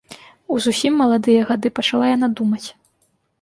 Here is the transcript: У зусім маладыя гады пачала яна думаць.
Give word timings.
У 0.53 0.55
зусім 0.65 0.97
маладыя 1.01 1.43
гады 1.51 1.67
пачала 1.81 2.09
яна 2.15 2.31
думаць. 2.41 2.65